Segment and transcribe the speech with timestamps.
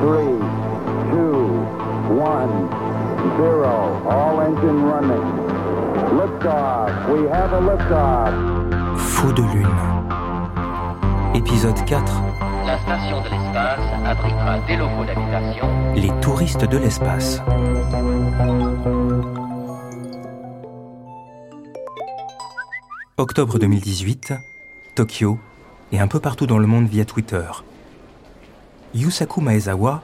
[0.00, 0.38] three,
[1.10, 1.42] two,
[2.14, 2.52] one,
[3.36, 4.00] zero.
[4.06, 5.26] All engine running.
[6.18, 6.90] Liftoff.
[7.10, 8.32] We have a liftoff.
[8.96, 9.76] Faux de lune.
[11.34, 12.12] Épisode 4.
[12.66, 15.66] La station de l'espace abritera des locaux d'habitation.
[15.94, 17.40] Les touristes de l'espace.
[23.16, 24.34] Octobre 2018,
[24.94, 25.38] Tokyo
[25.90, 27.42] et un peu partout dans le monde via Twitter.
[28.94, 30.02] Yusaku Maezawa,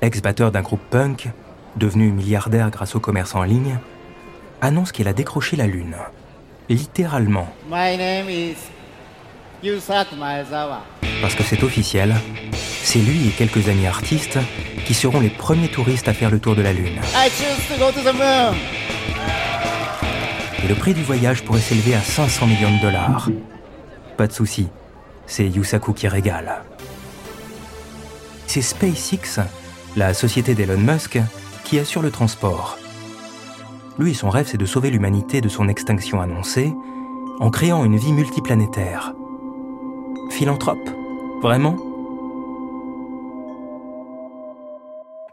[0.00, 1.28] ex-batteur d'un groupe punk,
[1.76, 3.78] devenu milliardaire grâce au commerce en ligne,
[4.62, 5.96] annonce qu'il a décroché la Lune.
[6.70, 7.48] Littéralement.
[7.70, 8.56] My name is
[9.62, 10.82] Yusaku Maezawa.
[11.20, 12.14] Parce que c'est officiel,
[12.82, 14.38] c'est lui et quelques amis artistes
[14.86, 16.98] qui seront les premiers touristes à faire le tour de la Lune.
[17.14, 18.56] I choose to go to the moon.
[20.64, 23.28] Et le prix du voyage pourrait s'élever à 500 millions de dollars.
[24.16, 24.68] Pas de souci,
[25.26, 26.62] c'est Yusaku qui régale.
[28.48, 29.42] C'est SpaceX,
[29.94, 31.18] la société d'Elon Musk,
[31.64, 32.78] qui assure le transport.
[33.98, 36.72] Lui, son rêve, c'est de sauver l'humanité de son extinction annoncée
[37.40, 39.12] en créant une vie multiplanétaire.
[40.30, 40.88] Philanthrope
[41.42, 41.76] Vraiment?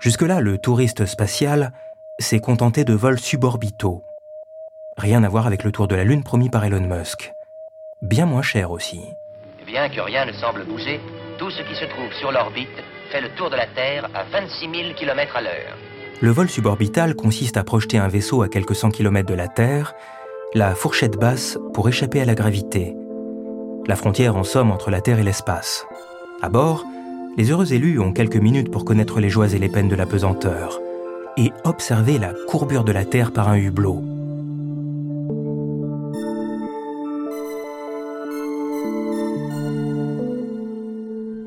[0.00, 1.72] Jusque-là, le touriste spatial
[2.18, 4.02] s'est contenté de vols suborbitaux.
[4.96, 7.32] Rien à voir avec le tour de la Lune promis par Elon Musk.
[8.02, 9.04] Bien moins cher aussi.
[9.64, 11.00] Bien que rien ne semble bouger,
[11.38, 12.82] tout ce qui se trouve sur l'orbite
[13.20, 15.76] le tour de la Terre à 26 000 km à l'heure.
[16.20, 19.94] Le vol suborbital consiste à projeter un vaisseau à quelques cent kilomètres de la Terre,
[20.54, 22.94] la fourchette basse pour échapper à la gravité.
[23.86, 25.86] La frontière en somme entre la Terre et l'espace.
[26.40, 26.84] À bord,
[27.36, 30.06] les heureux élus ont quelques minutes pour connaître les joies et les peines de la
[30.06, 30.80] pesanteur
[31.36, 34.02] et observer la courbure de la Terre par un hublot.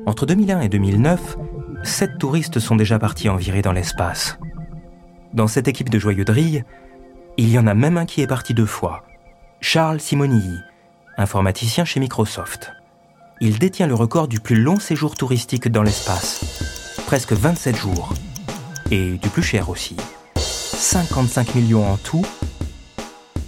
[0.06, 1.36] Entre 2001 et 2009,
[1.82, 4.38] sept touristes sont déjà partis en virée dans l'espace.
[5.32, 6.64] Dans cette équipe de joyeux drilles,
[7.36, 9.04] il y en a même un qui est parti deux fois.
[9.60, 10.58] Charles Simonilli,
[11.16, 12.72] informaticien chez Microsoft.
[13.40, 16.94] Il détient le record du plus long séjour touristique dans l'espace.
[17.06, 18.12] Presque 27 jours.
[18.90, 19.96] Et du plus cher aussi.
[20.36, 22.26] 55 millions en tout.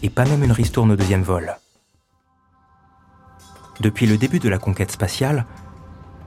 [0.02, 1.56] Et pas même une ristourne au deuxième vol.
[3.80, 5.46] Depuis le début de la conquête spatiale,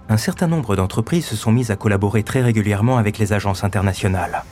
[0.10, 4.44] un certain nombre d'entreprises se sont mises à collaborer très régulièrement avec les agences internationales.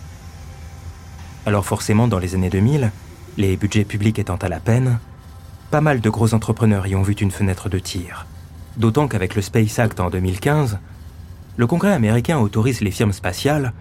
[1.45, 2.91] Alors forcément, dans les années 2000,
[3.37, 4.99] les budgets publics étant à la peine,
[5.69, 8.25] pas mal de gros entrepreneurs y ont vu une fenêtre de tir.
[8.77, 10.79] D'autant qu'avec le Space Act en 2015,
[11.57, 13.73] le Congrès américain autorise les firmes spatiales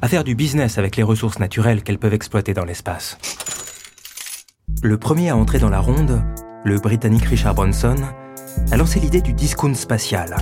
[0.00, 3.18] à faire du business avec les ressources naturelles qu'elles peuvent exploiter dans l'espace.
[4.82, 6.22] Le premier à entrer dans la ronde,
[6.64, 7.96] le Britannique Richard Branson,
[8.70, 10.36] a lancé l'idée du discount spatial,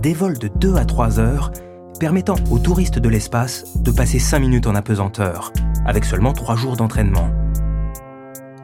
[0.00, 1.50] des vols de 2 à 3 heures
[1.98, 5.52] permettant aux touristes de l'espace de passer 5 minutes en apesanteur,
[5.84, 7.30] avec seulement 3 jours d'entraînement.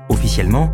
[0.09, 0.71] Officiellement,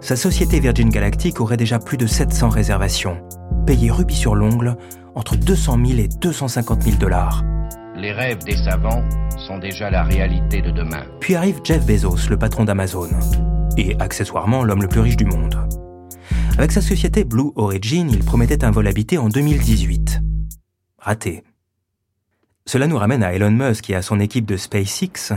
[0.00, 3.22] sa société Virgin Galactic aurait déjà plus de 700 réservations,
[3.66, 4.76] payées rubis sur l'ongle
[5.14, 7.44] entre 200 000 et 250 000 dollars.
[7.96, 9.04] Les rêves des savants
[9.46, 11.04] sont déjà la réalité de demain.
[11.20, 13.10] Puis arrive Jeff Bezos, le patron d'Amazon,
[13.76, 15.56] et accessoirement l'homme le plus riche du monde.
[16.62, 20.20] Avec sa société Blue Origin, il promettait un vol habité en 2018.
[20.96, 21.42] Raté.
[22.66, 25.32] Cela nous ramène à Elon Musk et à son équipe de SpaceX,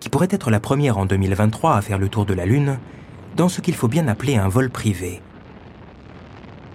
[0.00, 2.78] qui pourrait être la première en 2023 à faire le tour de la Lune,
[3.36, 5.22] dans ce qu'il faut bien appeler un vol privé.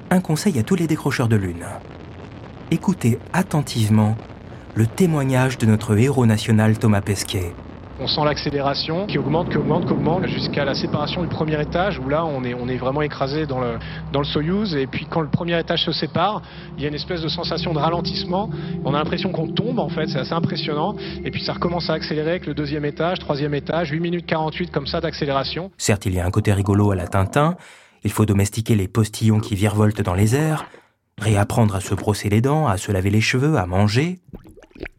[0.10, 1.68] Un conseil à tous les décrocheurs de Lune.
[2.72, 4.18] Écoutez attentivement
[4.74, 7.54] le témoignage de notre héros national Thomas Pesquet.
[8.04, 12.00] On sent l'accélération qui augmente, qui augmente, qui augmente jusqu'à la séparation du premier étage
[12.00, 13.78] où là on est, vraiment écrasé dans le,
[14.12, 16.42] dans le Soyuz et puis quand le premier étage se sépare,
[16.78, 18.50] il y a une espèce de sensation de ralentissement.
[18.84, 21.94] On a l'impression qu'on tombe en fait, c'est assez impressionnant et puis ça recommence à
[21.94, 25.70] accélérer avec le deuxième étage, troisième étage, 8 minutes 48 comme ça d'accélération.
[25.78, 27.56] Certes, il y a un côté rigolo à la Tintin,
[28.04, 30.66] il faut domestiquer les postillons qui virevoltent dans les airs,
[31.20, 34.18] réapprendre à se brosser les dents, à se laver les cheveux, à manger,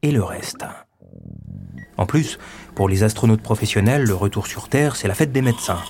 [0.03, 0.65] et le reste.
[1.97, 2.39] En plus,
[2.75, 5.81] pour les astronautes professionnels, le retour sur Terre, c'est la fête des médecins.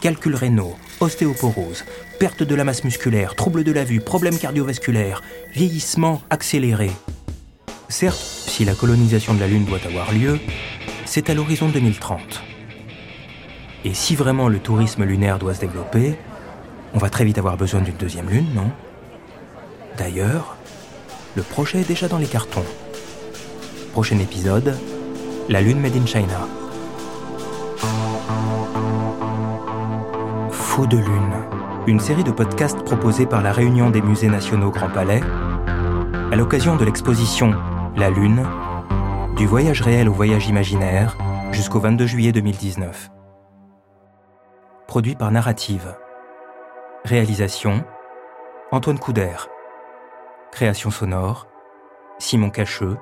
[0.00, 1.84] Calculs rénaux, ostéoporose,
[2.18, 6.90] perte de la masse musculaire, troubles de la vue, problèmes cardiovasculaires, vieillissement accéléré.
[7.88, 10.38] Certes, si la colonisation de la Lune doit avoir lieu,
[11.04, 12.20] c'est à l'horizon 2030.
[13.84, 16.14] Et si vraiment le tourisme lunaire doit se développer,
[16.94, 18.70] on va très vite avoir besoin d'une deuxième Lune, non?
[19.98, 20.56] D'ailleurs,
[21.34, 22.64] le projet est déjà dans les cartons.
[23.92, 24.76] Prochain épisode,
[25.50, 26.46] la Lune Made in China.
[30.52, 31.34] Faux de Lune,
[31.88, 35.20] une série de podcasts proposés par la Réunion des musées nationaux Grand Palais
[36.30, 37.52] à l'occasion de l'exposition
[37.96, 38.46] La Lune,
[39.36, 41.18] Du voyage réel au voyage imaginaire
[41.50, 43.10] jusqu'au 22 juillet 2019.
[44.86, 45.96] Produit par Narrative.
[47.04, 47.82] Réalisation
[48.70, 49.48] Antoine Couder.
[50.52, 51.48] Création sonore
[52.20, 52.98] Simon Cacheux.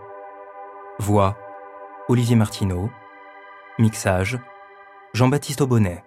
[0.98, 1.36] Voix
[2.10, 2.88] Olivier Martineau.
[3.78, 4.38] Mixage
[5.12, 6.02] Jean-Baptiste Aubonnet.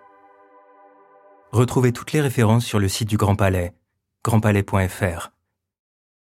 [1.51, 3.75] Retrouvez toutes les références sur le site du Grand Palais,
[4.24, 5.31] grandpalais.fr.